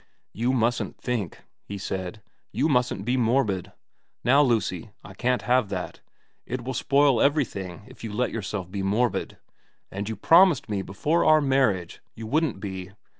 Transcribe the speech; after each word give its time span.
* 0.21 0.33
You 0.43 0.51
mustn't 0.51 0.97
think,' 0.97 1.41
he 1.63 1.77
said.' 1.77 2.23
You 2.59 2.67
mustn't 2.67 3.05
be 3.05 3.17
morbid. 3.17 3.71
Now 4.23 4.41
Lucy, 4.41 4.89
I 5.03 5.13
can't 5.13 5.43
have 5.43 5.69
that. 5.69 5.99
It 6.47 6.63
will 6.63 6.73
spoil 6.73 7.21
everything 7.21 7.83
if 7.85 8.03
you 8.03 8.11
let 8.11 8.31
yourself 8.31 8.71
be 8.71 8.81
morbid. 8.81 9.37
And 9.91 10.09
you 10.09 10.15
HV 10.15 10.21
VERA 10.21 10.27
153 10.27 10.27
promised 10.27 10.69
me 10.69 10.81
before 10.81 11.23
our 11.23 11.39
marriage 11.39 12.01
you 12.15 12.25
wouldn't 12.25 12.59
be. 12.59 12.93